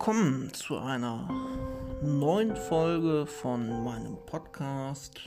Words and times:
willkommen 0.00 0.50
zu 0.54 0.78
einer 0.78 1.28
neuen 2.02 2.56
Folge 2.56 3.26
von 3.26 3.84
meinem 3.84 4.16
Podcast, 4.24 5.20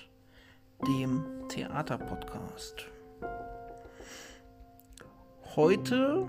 dem 0.87 1.23
Theaterpodcast. 1.47 2.87
Heute 5.55 6.27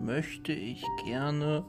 möchte 0.00 0.52
ich 0.52 0.84
gerne 1.04 1.64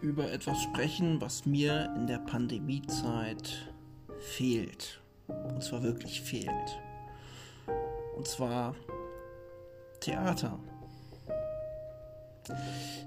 über 0.00 0.32
etwas 0.32 0.62
sprechen, 0.62 1.20
was 1.20 1.44
mir 1.44 1.92
in 1.94 2.06
der 2.06 2.20
Pandemiezeit 2.20 3.70
fehlt. 4.18 5.02
Und 5.26 5.62
zwar 5.62 5.82
wirklich 5.82 6.22
fehlt. 6.22 6.80
Und 8.16 8.26
zwar 8.26 8.74
Theater. 10.00 10.58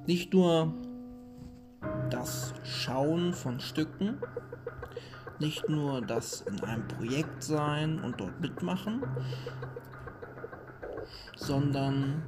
Nicht 0.06 0.36
nur 0.36 0.72
das 2.14 2.54
Schauen 2.64 3.34
von 3.34 3.60
Stücken, 3.60 4.20
nicht 5.40 5.68
nur 5.68 6.00
das 6.02 6.42
in 6.42 6.64
einem 6.64 6.88
Projekt 6.88 7.44
sein 7.44 8.00
und 8.00 8.20
dort 8.22 8.40
mitmachen, 8.40 9.02
sondern 11.36 12.22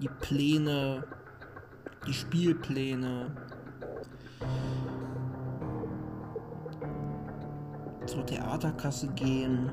die 0.00 0.08
Pläne, 0.08 1.04
die 2.06 2.14
Spielpläne, 2.14 3.36
zur 8.06 8.24
Theaterkasse 8.24 9.08
gehen, 9.08 9.70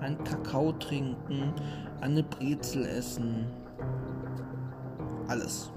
einen 0.00 0.22
Kakao 0.24 0.72
trinken, 0.72 1.54
eine 2.00 2.24
Brezel 2.24 2.84
essen, 2.84 3.46
alles. 5.28 5.70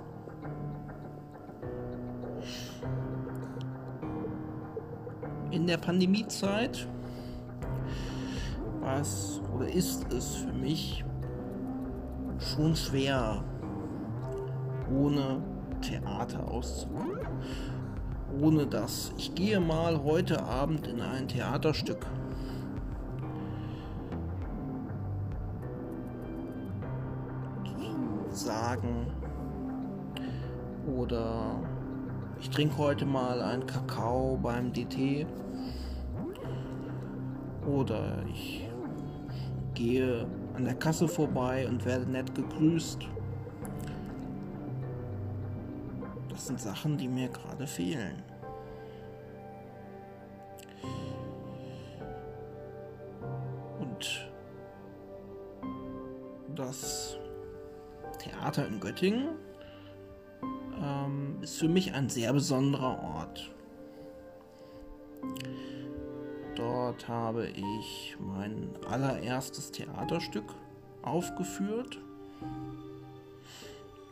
In 5.54 5.68
der 5.68 5.78
Pandemiezeit 5.78 6.88
war 8.82 9.04
oder 9.56 9.72
ist 9.72 10.12
es 10.12 10.38
für 10.38 10.52
mich 10.52 11.06
schon 12.40 12.76
schwer, 12.76 13.44
ohne 14.92 15.44
Theater 15.80 16.50
auszukommen. 16.50 17.20
Ohne 18.42 18.66
das. 18.66 19.14
Ich 19.16 19.36
gehe 19.36 19.60
mal 19.60 20.04
heute 20.04 20.44
Abend 20.44 20.88
in 20.88 21.02
ein 21.02 21.28
Theaterstück. 21.28 22.08
Sagen. 28.32 29.06
Oder 30.88 31.62
ich 32.44 32.50
trinke 32.50 32.78
heute 32.78 33.06
mal 33.06 33.42
einen 33.42 33.66
Kakao 33.66 34.38
beim 34.42 34.74
DT. 34.74 35.26
Oder 37.66 38.22
ich 38.30 38.68
gehe 39.74 40.28
an 40.54 40.66
der 40.66 40.76
Kasse 40.76 41.08
vorbei 41.08 41.66
und 41.66 41.86
werde 41.86 42.06
nett 42.06 42.36
gegrüßt. 42.36 43.08
Das 46.28 46.48
sind 46.48 46.60
Sachen, 46.60 46.98
die 46.98 47.08
mir 47.08 47.30
gerade 47.30 47.66
fehlen. 47.66 48.22
Und 53.80 54.30
das 56.56 57.18
Theater 58.20 58.68
in 58.68 58.82
Göttingen 58.82 59.30
ist 61.54 61.60
für 61.60 61.68
mich 61.68 61.94
ein 61.94 62.10
sehr 62.10 62.34
besonderer 62.34 63.00
Ort. 63.04 63.52
Dort 66.56 67.08
habe 67.08 67.48
ich 67.48 68.18
mein 68.20 68.70
allererstes 68.90 69.70
Theaterstück 69.70 70.46
aufgeführt. 71.04 72.00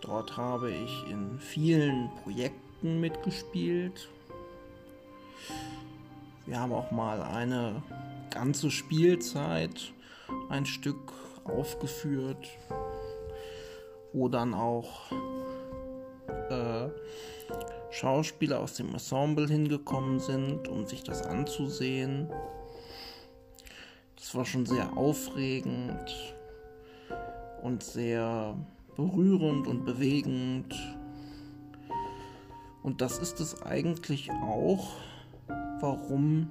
Dort 0.01 0.37
habe 0.37 0.69
ich 0.69 1.09
in 1.09 1.39
vielen 1.39 2.11
Projekten 2.21 2.99
mitgespielt. 2.99 4.07
Wir 6.45 6.59
haben 6.59 6.73
auch 6.73 6.91
mal 6.91 7.23
eine 7.23 7.81
ganze 8.29 8.69
Spielzeit 8.69 9.91
ein 10.49 10.67
Stück 10.67 11.11
aufgeführt, 11.43 12.49
wo 14.13 14.29
dann 14.29 14.53
auch 14.53 15.11
äh, 16.51 16.89
Schauspieler 17.91 18.59
aus 18.59 18.75
dem 18.75 18.93
Ensemble 18.93 19.47
hingekommen 19.47 20.19
sind, 20.19 20.67
um 20.67 20.85
sich 20.85 21.03
das 21.03 21.23
anzusehen. 21.23 22.29
Das 24.15 24.35
war 24.35 24.45
schon 24.45 24.65
sehr 24.65 24.97
aufregend 24.97 26.35
und 27.61 27.83
sehr 27.83 28.55
berührend 28.95 29.67
und 29.67 29.85
bewegend. 29.85 30.75
Und 32.83 33.01
das 33.01 33.17
ist 33.19 33.39
es 33.39 33.61
eigentlich 33.61 34.31
auch, 34.31 34.95
warum 35.79 36.47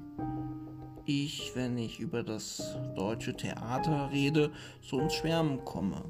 ich, 1.06 1.52
wenn 1.54 1.76
ich 1.78 1.98
über 2.00 2.22
das 2.22 2.76
deutsche 2.94 3.36
Theater 3.36 4.10
rede, 4.12 4.50
so 4.80 5.00
ins 5.00 5.14
Schwärmen 5.14 5.64
komme. 5.64 6.04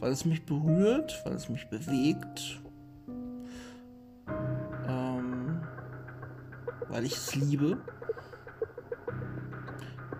Weil 0.00 0.12
es 0.12 0.24
mich 0.24 0.44
berührt, 0.44 1.20
weil 1.24 1.34
es 1.34 1.48
mich 1.48 1.68
bewegt 1.68 2.60
weil 6.98 7.04
ich 7.04 7.14
es 7.14 7.34
liebe. 7.36 7.78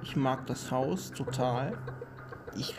Ich 0.03 0.15
mag 0.15 0.47
das 0.47 0.71
Haus 0.71 1.11
total. 1.11 1.77
Ich, 2.57 2.75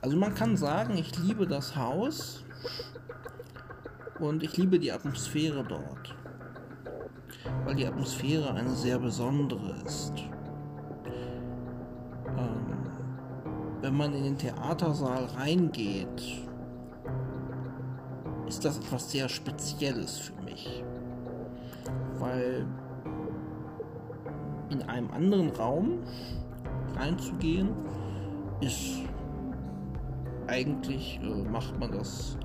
also 0.00 0.16
man 0.16 0.34
kann 0.34 0.56
sagen, 0.56 0.96
ich 0.96 1.16
liebe 1.18 1.46
das 1.46 1.76
Haus 1.76 2.44
und 4.18 4.42
ich 4.42 4.56
liebe 4.56 4.78
die 4.78 4.90
Atmosphäre 4.90 5.64
dort, 5.64 6.16
weil 7.64 7.74
die 7.74 7.86
Atmosphäre 7.86 8.54
eine 8.54 8.74
sehr 8.74 8.98
besondere 8.98 9.76
ist. 9.84 10.14
Wenn 13.86 13.96
man 13.96 14.14
in 14.14 14.24
den 14.24 14.36
Theatersaal 14.36 15.26
reingeht, 15.36 16.44
ist 18.48 18.64
das 18.64 18.78
etwas 18.78 19.12
sehr 19.12 19.28
Spezielles 19.28 20.18
für 20.18 20.42
mich, 20.42 20.82
weil 22.18 22.66
in 24.70 24.82
einem 24.82 25.08
anderen 25.12 25.50
Raum 25.50 26.00
reinzugehen, 26.96 27.68
ist 28.60 29.02
eigentlich 30.48 31.20
äh, 31.22 31.48
macht 31.48 31.78
man 31.78 31.92
das 31.92 32.36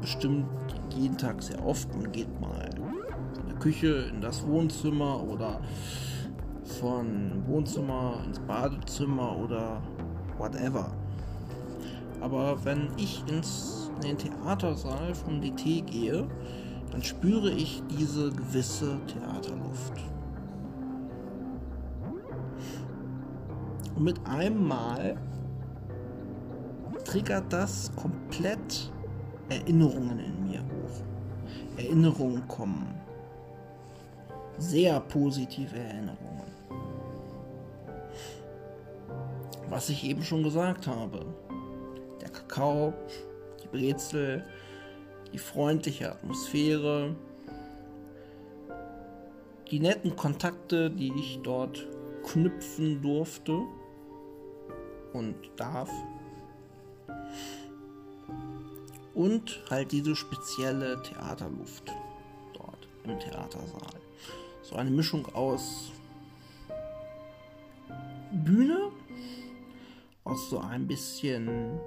bestimmt 0.00 0.46
jeden 0.94 1.18
Tag 1.18 1.42
sehr 1.42 1.66
oft. 1.66 1.92
Man 1.96 2.12
geht 2.12 2.40
mal 2.40 2.70
von 3.34 3.48
der 3.48 3.56
Küche 3.56 4.08
in 4.12 4.20
das 4.20 4.46
Wohnzimmer 4.46 5.20
oder 5.20 5.60
von 6.80 7.42
Wohnzimmer 7.48 8.22
ins 8.24 8.38
Badezimmer 8.38 9.36
oder 9.36 9.82
whatever. 10.40 10.90
Aber 12.20 12.64
wenn 12.64 12.88
ich 12.96 13.22
ins, 13.28 13.90
in 13.96 14.00
den 14.00 14.18
Theatersaal 14.18 15.14
vom 15.14 15.40
DT 15.40 15.86
gehe, 15.86 16.28
dann 16.90 17.02
spüre 17.02 17.50
ich 17.50 17.82
diese 17.88 18.30
gewisse 18.32 18.98
Theaterluft. 19.06 19.92
Und 23.94 24.04
mit 24.04 24.26
einem 24.26 24.66
Mal 24.66 25.16
triggert 27.04 27.52
das 27.52 27.90
komplett 27.96 28.92
Erinnerungen 29.48 30.18
in 30.18 30.48
mir 30.48 30.60
hoch. 30.60 31.02
Erinnerungen 31.76 32.46
kommen. 32.48 32.86
Sehr 34.58 35.00
positive 35.00 35.78
Erinnerungen. 35.78 36.30
Was 39.70 39.88
ich 39.88 40.02
eben 40.02 40.24
schon 40.24 40.42
gesagt 40.42 40.88
habe. 40.88 41.24
Der 42.20 42.28
Kakao, 42.28 42.92
die 43.62 43.68
Brezel, 43.68 44.44
die 45.32 45.38
freundliche 45.38 46.10
Atmosphäre, 46.10 47.14
die 49.70 49.78
netten 49.78 50.16
Kontakte, 50.16 50.90
die 50.90 51.12
ich 51.16 51.38
dort 51.44 51.86
knüpfen 52.24 53.00
durfte 53.00 53.62
und 55.12 55.36
darf. 55.54 55.90
Und 59.14 59.62
halt 59.70 59.92
diese 59.92 60.16
spezielle 60.16 61.00
Theaterluft 61.02 61.92
dort 62.54 62.88
im 63.04 63.18
Theatersaal. 63.20 64.00
So 64.62 64.74
eine 64.74 64.90
Mischung 64.90 65.26
aus 65.32 65.92
so 70.50 70.58
ein 70.58 70.88
bisschen 70.88 71.78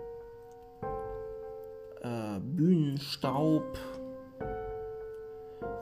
äh, 2.01 2.39
Bühnenstaub, 2.39 3.77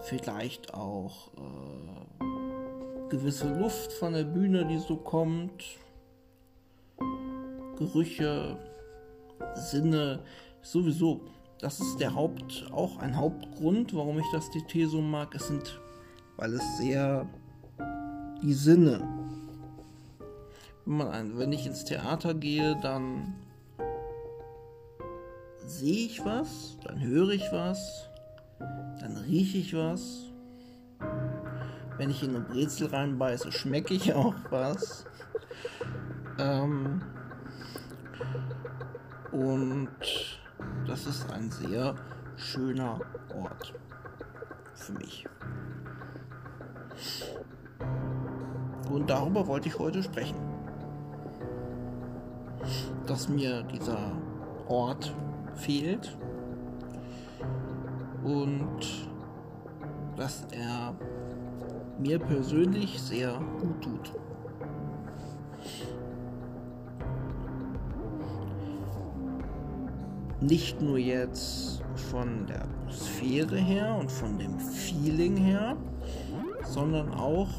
vielleicht 0.01 0.74
auch 0.74 1.30
äh, 1.38 3.10
gewisse 3.10 3.54
Luft 3.54 3.94
von 3.94 4.13
der 4.13 4.24
Bühne, 4.24 4.66
die 4.66 4.80
so 4.80 4.98
kommt, 4.98 5.63
Gerüche, 7.78 8.57
Sinne, 9.54 10.24
sowieso. 10.63 11.22
Das 11.60 11.80
ist 11.80 12.00
der 12.00 12.16
Haupt, 12.16 12.68
auch 12.72 12.98
ein 12.98 13.16
Hauptgrund, 13.16 13.94
warum 13.94 14.18
ich 14.18 14.25
das 14.31 14.50
DT 14.50 14.89
so 14.89 15.01
mag. 15.01 15.36
Es 15.36 15.48
sind, 15.48 15.80
weil 16.38 16.54
es 16.56 16.77
sehr 16.77 17.27
die 18.42 18.54
Sinne. 18.54 19.21
Wenn, 20.92 20.98
man 20.98 21.40
wenn 21.40 21.54
ich 21.54 21.66
ins 21.66 21.86
Theater 21.86 22.34
gehe, 22.34 22.76
dann 22.82 23.34
sehe 25.66 26.06
ich 26.06 26.26
was, 26.26 26.78
dann 26.84 27.00
höre 27.00 27.30
ich 27.30 27.50
was, 27.54 28.10
dann 29.00 29.16
rieche 29.16 29.60
ich 29.60 29.74
was. 29.74 30.26
Wenn 31.96 32.10
ich 32.10 32.22
in 32.24 32.36
eine 32.36 32.42
Brezel 32.42 32.88
reinbeiße, 32.88 33.54
schmecke 33.54 33.94
ich 33.94 34.14
auch 34.14 34.36
was. 34.50 35.06
Ähm, 36.38 37.02
und 39.32 39.88
das 40.86 41.08
ist 41.08 41.32
ein 41.32 41.50
sehr 41.52 41.96
schöner 42.36 43.00
Ort 43.34 43.74
für 44.74 44.92
mich. 44.92 45.26
Und 48.90 49.10
darüber 49.10 49.48
wollte 49.48 49.70
ich 49.70 49.80
heute 49.80 50.04
sprechen. 50.04 50.50
Dass 53.12 53.28
mir 53.28 53.62
dieser 53.63 54.13
Ort 54.69 55.13
fehlt 55.56 56.18
und 58.24 58.80
dass 60.16 60.46
er 60.52 60.96
mir 62.00 62.19
persönlich 62.19 63.02
sehr 63.02 63.38
gut 63.60 63.81
tut. 63.81 64.13
Nicht 70.40 70.81
nur 70.81 70.98
jetzt 70.98 71.84
von 72.10 72.48
der 72.48 72.63
Atmosphäre 72.63 73.58
her 73.58 73.98
und 74.00 74.10
von 74.10 74.38
dem 74.38 74.58
Feeling 74.58 75.36
her, 75.36 75.75
sondern 76.63 77.13
auch 77.13 77.50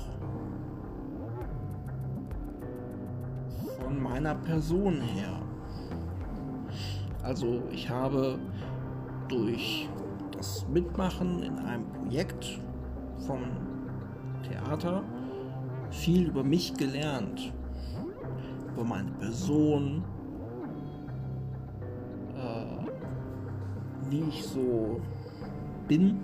von 3.93 4.03
meiner 4.03 4.35
Person 4.35 5.03
her. 5.03 5.39
Also 7.23 7.63
ich 7.71 7.91
habe 7.91 8.39
durch 9.29 9.87
das 10.35 10.67
Mitmachen 10.67 11.43
in 11.43 11.59
einem 11.59 11.85
Projekt 11.93 12.59
vom 13.27 13.41
Theater 14.49 15.03
viel 15.91 16.29
über 16.29 16.43
mich 16.43 16.73
gelernt, 16.75 17.53
über 18.73 18.85
meine 18.85 19.11
Person, 19.11 20.03
äh, 22.35 24.11
wie 24.11 24.23
ich 24.31 24.43
so 24.47 25.03
bin. 25.87 26.19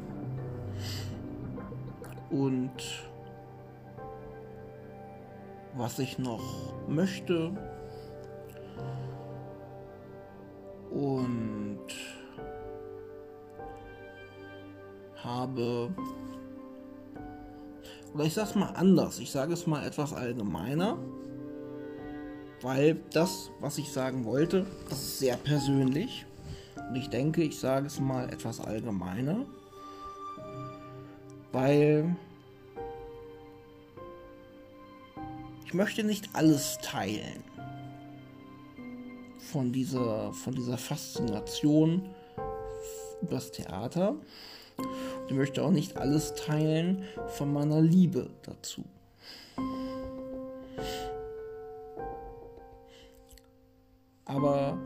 Und 2.30 2.72
was 5.78 5.98
ich 6.00 6.18
noch 6.18 6.74
möchte 6.88 7.52
und 10.90 11.78
habe 15.22 15.90
oder 18.14 18.24
ich 18.24 18.34
sage 18.34 18.48
es 18.48 18.54
mal 18.56 18.70
anders, 18.70 19.18
ich 19.20 19.30
sage 19.30 19.52
es 19.52 19.66
mal 19.66 19.86
etwas 19.86 20.12
allgemeiner, 20.12 20.98
weil 22.62 23.00
das, 23.12 23.50
was 23.60 23.78
ich 23.78 23.92
sagen 23.92 24.24
wollte, 24.24 24.66
das 24.88 24.98
ist 24.98 25.18
sehr 25.20 25.36
persönlich. 25.36 26.26
Und 26.88 26.96
ich 26.96 27.10
denke, 27.10 27.42
ich 27.42 27.58
sage 27.58 27.86
es 27.86 28.00
mal 28.00 28.28
etwas 28.32 28.60
allgemeiner, 28.60 29.44
weil 31.52 32.16
ich 35.68 35.74
möchte 35.74 36.02
nicht 36.02 36.30
alles 36.32 36.78
teilen 36.78 37.44
von 39.38 39.70
dieser, 39.70 40.32
von 40.32 40.54
dieser 40.54 40.78
Faszination 40.78 42.08
übers 43.20 43.52
Theater. 43.52 44.14
Ich 45.26 45.34
möchte 45.34 45.62
auch 45.62 45.70
nicht 45.70 45.98
alles 45.98 46.34
teilen 46.36 47.04
von 47.36 47.52
meiner 47.52 47.82
Liebe 47.82 48.30
dazu. 48.44 48.82
Aber 54.24 54.78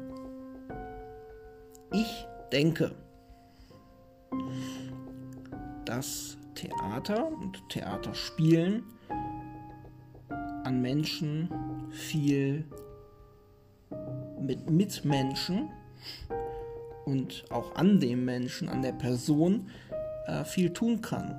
ich 1.92 2.26
denke, 2.50 2.92
dass 5.84 6.36
Theater 6.56 7.28
und 7.28 7.68
Theaterspielen 7.68 8.82
an 10.72 10.80
Menschen 10.80 11.48
viel 11.90 12.64
mit 14.40 14.70
Mitmenschen 14.70 15.68
und 17.04 17.44
auch 17.50 17.76
an 17.76 18.00
dem 18.00 18.24
Menschen, 18.24 18.70
an 18.70 18.80
der 18.80 18.92
Person 18.92 19.68
äh, 20.26 20.44
viel 20.44 20.72
tun 20.72 21.02
kann. 21.02 21.36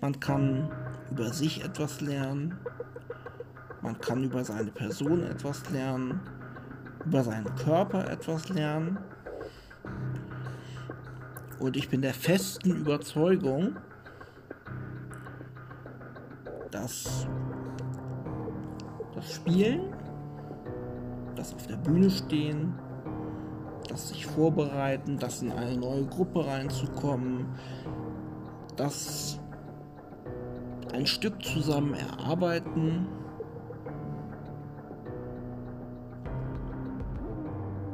Man 0.00 0.18
kann 0.18 0.70
über 1.12 1.32
sich 1.32 1.64
etwas 1.64 2.00
lernen, 2.00 2.58
man 3.80 4.00
kann 4.00 4.24
über 4.24 4.44
seine 4.44 4.72
Person 4.72 5.22
etwas 5.22 5.70
lernen, 5.70 6.20
über 7.04 7.22
seinen 7.22 7.54
Körper 7.54 8.10
etwas 8.10 8.48
lernen. 8.48 8.98
Und 11.60 11.76
ich 11.76 11.88
bin 11.88 12.02
der 12.02 12.14
festen 12.14 12.72
Überzeugung, 12.72 13.76
dass 16.76 17.26
das 19.14 19.32
Spielen, 19.32 19.94
das 21.34 21.54
auf 21.54 21.66
der 21.66 21.76
Bühne 21.76 22.10
stehen, 22.10 22.74
das 23.88 24.08
sich 24.08 24.26
vorbereiten, 24.26 25.16
das 25.18 25.40
in 25.40 25.52
eine 25.52 25.78
neue 25.78 26.04
Gruppe 26.04 26.46
reinzukommen, 26.46 27.46
das 28.76 29.40
ein 30.92 31.06
Stück 31.06 31.42
zusammen 31.42 31.94
erarbeiten, 31.94 33.06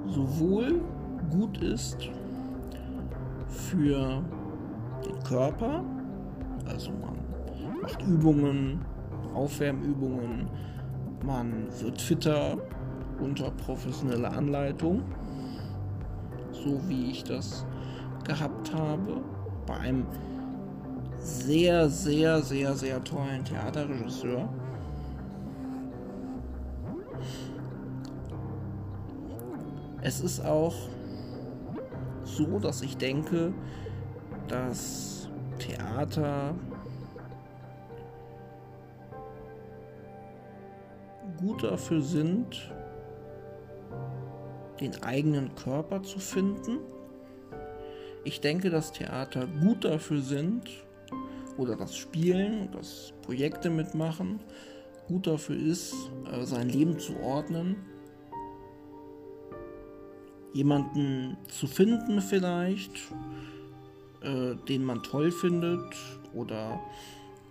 sowohl 0.09 0.81
gut 1.31 1.63
ist 1.63 2.11
für 3.47 4.23
den 5.05 5.23
Körper, 5.23 5.85
also 6.67 6.91
man 6.91 7.32
macht 7.83 8.03
Übungen, 8.03 8.85
Aufwärmübungen, 9.35 10.49
man 11.25 11.67
wird 11.81 12.01
fitter 12.01 12.57
unter 13.21 13.51
professioneller 13.51 14.33
Anleitung 14.33 15.03
so 16.65 16.81
wie 16.89 17.11
ich 17.11 17.25
das 17.25 17.67
gehabt 18.25 18.73
habe, 18.75 19.21
bei 19.67 19.77
einem 19.79 20.07
sehr, 21.19 21.89
sehr, 21.89 22.41
sehr, 22.43 22.75
sehr 22.75 23.03
tollen 23.03 23.45
Theaterregisseur. 23.45 24.49
Es 30.01 30.21
ist 30.21 30.45
auch 30.45 30.75
so, 32.25 32.59
dass 32.59 32.83
ich 32.83 32.97
denke, 32.97 33.53
dass 34.49 35.29
Theater 35.59 36.55
gut 41.43 41.65
dafür 41.65 42.01
sind, 42.01 42.73
den 44.81 45.03
eigenen 45.03 45.55
Körper 45.57 46.03
zu 46.03 46.19
finden. 46.19 46.79
Ich 48.25 48.41
denke, 48.41 48.71
dass 48.71 48.93
Theater 48.93 49.47
gut 49.47 49.85
dafür 49.85 50.21
sind, 50.21 50.71
oder 51.59 51.77
das 51.77 51.97
Spielen, 51.97 52.71
das 52.73 53.13
Projekte 53.23 53.69
mitmachen, 53.69 54.41
gut 55.09 55.27
dafür 55.27 55.57
ist, 55.57 55.95
äh, 56.33 56.45
sein 56.45 56.69
Leben 56.69 56.99
zu 56.99 57.19
ordnen. 57.21 57.77
Jemanden 60.55 61.37
zu 61.49 61.67
finden 61.67 62.21
vielleicht, 62.21 62.93
äh, 64.23 64.55
den 64.69 64.85
man 64.85 65.03
toll 65.03 65.31
findet, 65.31 65.95
oder 66.35 66.81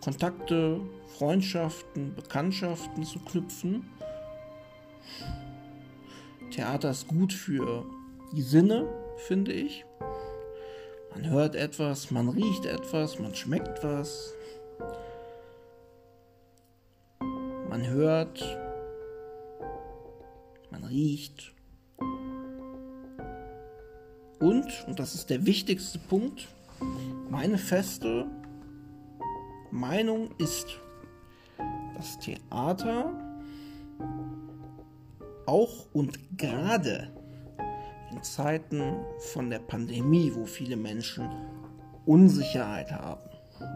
Kontakte, 0.01 0.81
Freundschaften, 1.17 2.15
Bekanntschaften 2.15 3.03
zu 3.03 3.19
knüpfen. 3.19 3.87
Theater 6.49 6.89
ist 6.89 7.07
gut 7.07 7.31
für 7.31 7.85
die 8.33 8.41
Sinne, 8.41 8.87
finde 9.27 9.53
ich. 9.53 9.85
Man 11.13 11.29
hört 11.29 11.55
etwas, 11.55 12.09
man 12.09 12.29
riecht 12.29 12.65
etwas, 12.65 13.19
man 13.19 13.35
schmeckt 13.35 13.83
was. 13.83 14.33
Man 17.69 17.87
hört, 17.87 18.41
man 20.71 20.83
riecht. 20.83 21.53
Und, 24.39 24.65
und 24.87 24.99
das 24.99 25.13
ist 25.13 25.29
der 25.29 25.45
wichtigste 25.45 25.99
Punkt, 25.99 26.47
meine 27.29 27.59
feste 27.59 28.25
Meinung 29.71 30.29
ist, 30.37 30.67
dass 31.95 32.19
Theater 32.19 33.13
auch 35.45 35.87
und 35.93 36.37
gerade 36.37 37.11
in 38.11 38.21
Zeiten 38.21 38.95
von 39.33 39.49
der 39.49 39.59
Pandemie, 39.59 40.31
wo 40.35 40.45
viele 40.45 40.75
Menschen 40.75 41.29
Unsicherheit 42.05 42.91
haben, 42.91 43.21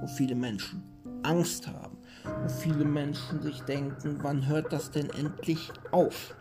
wo 0.02 0.08
viele 0.08 0.36
Menschen 0.36 0.84
Angst 1.24 1.68
haben, 1.68 1.98
wo 2.44 2.50
viele 2.50 2.86
Menschen 2.86 3.42
sich 3.42 3.62
denken, 3.62 4.20
wann 4.22 4.46
hört 4.48 4.74
das 4.74 4.92
denn 4.92 5.10
endlich 5.12 5.72
auf? 5.92 6.36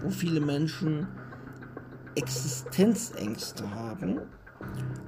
Wo 0.00 0.10
viele 0.10 0.40
Menschen 0.40 1.06
Existenzängste 2.14 3.70
haben 3.74 4.20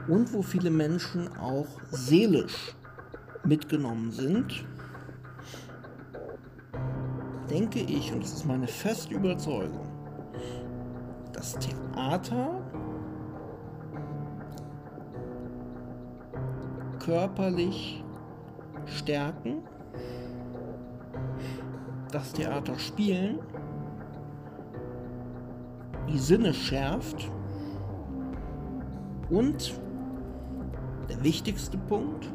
und 0.08 0.32
wo 0.32 0.42
viele 0.42 0.70
Menschen 0.70 1.28
auch 1.36 1.66
seelisch 1.90 2.74
mitgenommen 3.44 4.10
sind, 4.10 4.64
denke 7.50 7.80
ich, 7.80 8.12
und 8.12 8.22
das 8.22 8.32
ist 8.32 8.46
meine 8.46 8.66
feste 8.66 9.14
Überzeugung, 9.14 9.86
das 11.32 11.54
Theater 11.58 12.62
körperlich 16.98 18.02
stärken, 18.86 19.62
das 22.10 22.32
Theater 22.32 22.78
spielen, 22.78 23.40
die 26.08 26.18
Sinne 26.18 26.54
schärft 26.54 27.30
und 29.30 29.78
der 31.08 31.22
wichtigste 31.22 31.76
Punkt, 31.76 32.32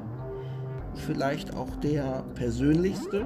vielleicht 1.00 1.56
auch 1.56 1.76
der 1.78 2.24
persönlichste, 2.36 3.26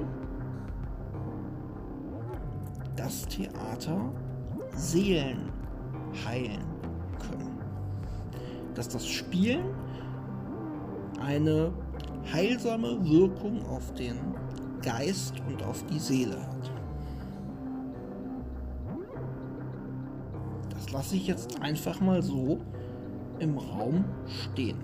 das 2.96 3.26
Theater 3.26 4.12
Seelen 4.74 5.50
heilen 6.26 6.64
können. 7.18 7.58
Dass 8.74 8.88
das 8.88 9.06
Spielen 9.06 9.64
eine 11.20 11.72
heilsame 12.32 13.04
Wirkung 13.08 13.64
auf 13.66 13.92
den 13.94 14.18
Geist 14.82 15.34
und 15.48 15.62
auf 15.62 15.84
die 15.86 15.98
Seele 15.98 16.36
hat. 16.40 16.72
Das 20.70 20.92
lasse 20.92 21.16
ich 21.16 21.26
jetzt 21.26 21.60
einfach 21.62 22.00
mal 22.00 22.22
so 22.22 22.58
im 23.38 23.56
Raum 23.58 24.04
stehen. 24.26 24.78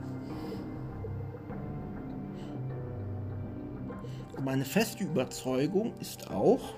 Meine 4.45 4.65
feste 4.65 5.05
Überzeugung 5.05 5.93
ist 6.01 6.31
auch, 6.31 6.75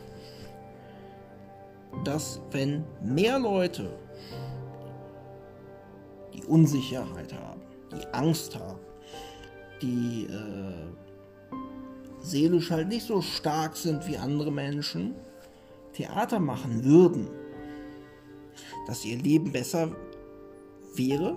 dass 2.04 2.40
wenn 2.50 2.84
mehr 3.00 3.38
Leute 3.38 3.96
die 6.34 6.42
Unsicherheit 6.44 7.32
haben, 7.32 7.60
die 7.92 8.06
Angst 8.12 8.58
haben, 8.58 8.80
die 9.80 10.24
äh, 10.24 11.56
seelisch 12.18 12.70
halt 12.70 12.88
nicht 12.88 13.06
so 13.06 13.20
stark 13.20 13.76
sind 13.76 14.06
wie 14.08 14.16
andere 14.16 14.50
Menschen, 14.50 15.14
Theater 15.92 16.40
machen 16.40 16.84
würden, 16.84 17.28
dass 18.86 19.04
ihr 19.04 19.18
Leben 19.18 19.52
besser 19.52 19.94
wäre, 20.96 21.36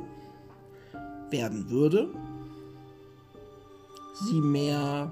werden 1.29 1.69
würde, 1.69 2.09
sie 4.27 4.41
mehr 4.41 5.11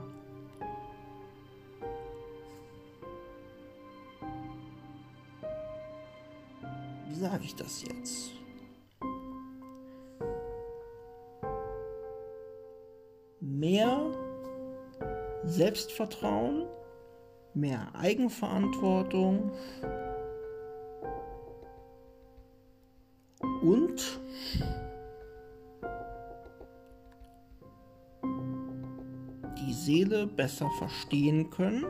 sage 7.24 7.46
ich 7.46 7.56
das 7.56 7.82
jetzt? 7.84 8.32
Mehr 13.40 14.12
Selbstvertrauen, 15.46 16.66
mehr 17.54 17.88
Eigenverantwortung 17.96 19.54
und 23.62 24.20
die 29.60 29.74
Seele 29.74 30.28
besser 30.28 30.70
verstehen 30.78 31.50
können 31.52 31.86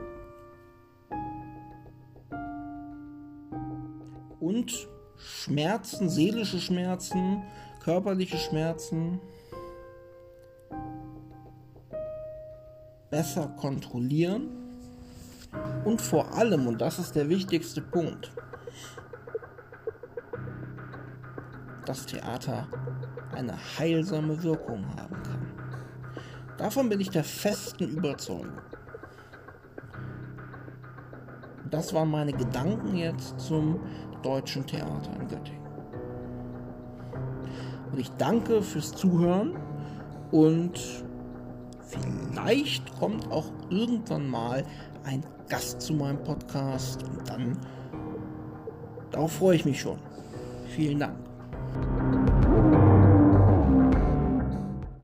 und 4.39 4.92
Schmerzen, 5.17 6.09
seelische 6.09 6.59
Schmerzen, 6.59 7.43
körperliche 7.83 8.37
Schmerzen 8.37 9.19
besser 13.09 13.47
kontrollieren 13.59 14.49
und 15.85 16.01
vor 16.01 16.33
allem, 16.33 16.67
und 16.67 16.81
das 16.81 16.97
ist 16.97 17.15
der 17.15 17.29
wichtigste 17.29 17.81
Punkt, 17.81 18.31
das 21.85 22.05
Theater 22.05 22.67
eine 23.35 23.53
heilsame 23.77 24.41
Wirkung 24.41 24.85
haben 24.97 25.21
kann. 25.23 25.47
Davon 26.57 26.89
bin 26.89 26.99
ich 26.99 27.09
der 27.09 27.23
festen 27.23 27.89
Überzeugung. 27.89 28.57
Das 31.69 31.93
waren 31.93 32.09
meine 32.09 32.33
Gedanken 32.33 32.95
jetzt 32.95 33.39
zum 33.39 33.79
Deutschen 34.23 34.65
Theater 34.65 35.11
in 35.19 35.27
Göttingen. 35.27 35.63
Und 37.91 37.99
ich 37.99 38.09
danke 38.17 38.61
fürs 38.61 38.91
Zuhören 38.91 39.55
und 40.31 40.79
vielleicht 41.81 42.97
kommt 42.97 43.29
auch 43.31 43.45
irgendwann 43.69 44.27
mal 44.27 44.63
ein 45.03 45.23
Gast 45.47 45.81
zu 45.81 45.93
meinem 45.93 46.23
Podcast 46.23 47.03
und 47.03 47.29
dann 47.29 47.57
darauf 49.11 49.33
freue 49.33 49.57
ich 49.57 49.65
mich 49.65 49.79
schon. 49.79 49.99
Vielen 50.69 50.99
Dank. 50.99 51.32